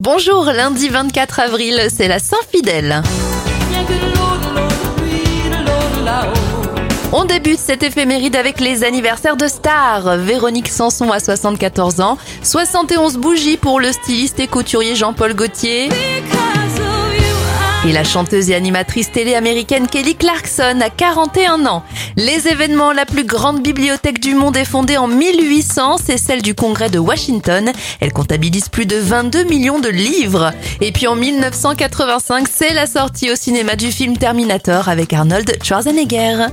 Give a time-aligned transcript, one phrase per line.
[0.00, 3.00] Bonjour, lundi 24 avril, c'est la Saint-Fidèle.
[7.12, 10.16] On débute cette éphéméride avec les anniversaires de stars.
[10.16, 15.90] Véronique Sanson a 74 ans, 71 bougies pour le styliste et couturier Jean-Paul Gaultier.
[17.86, 21.82] Et la chanteuse et animatrice télé américaine Kelly Clarkson a 41 ans.
[22.16, 26.54] Les événements, la plus grande bibliothèque du monde est fondée en 1800, c'est celle du
[26.54, 27.70] Congrès de Washington.
[28.00, 30.52] Elle comptabilise plus de 22 millions de livres.
[30.80, 36.46] Et puis en 1985, c'est la sortie au cinéma du film Terminator avec Arnold Schwarzenegger.